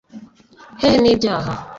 [0.81, 1.51] hehe n’ibyaha’